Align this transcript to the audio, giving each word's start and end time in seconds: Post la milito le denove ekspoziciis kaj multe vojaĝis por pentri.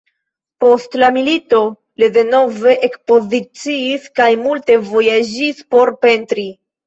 Post 0.63 0.95
la 1.01 1.09
milito 1.17 1.59
le 2.03 2.07
denove 2.15 2.73
ekspoziciis 2.87 4.09
kaj 4.21 4.29
multe 4.47 4.79
vojaĝis 4.87 5.63
por 5.75 5.93
pentri. 6.07 6.47